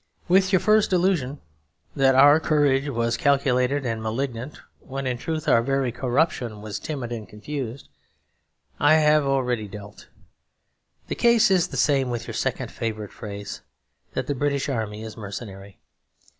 [0.27, 1.41] With your first delusion,
[1.95, 7.11] that our courage was calculated and malignant when in truth our very corruption was timid
[7.11, 7.87] and confused,
[8.79, 10.07] I have already dealt.
[11.07, 13.61] The case is the same with your second favourite phrase;
[14.13, 15.77] that the British army is mercenary.